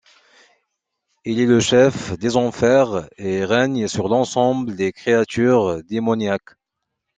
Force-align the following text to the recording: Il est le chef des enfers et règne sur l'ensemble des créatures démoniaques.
Il 1.25 1.39
est 1.39 1.45
le 1.45 1.59
chef 1.59 2.17
des 2.17 2.35
enfers 2.35 3.07
et 3.19 3.45
règne 3.45 3.87
sur 3.87 4.07
l'ensemble 4.09 4.75
des 4.75 4.91
créatures 4.91 5.83
démoniaques. 5.83 6.55